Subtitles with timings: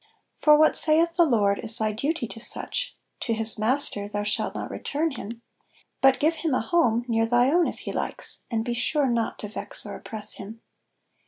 [0.39, 4.55] For what saith the Lord is thy duty to such, "To his master thou shalt
[4.55, 5.43] not return him,"
[6.01, 9.37] But give him a home near thy own if he likes, And be sure not
[9.37, 10.63] to vex or oppress him.